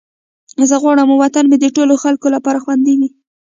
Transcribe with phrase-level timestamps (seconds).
[0.69, 3.09] زه غواړم وطن مې د ټولو خلکو لپاره خوندي وي.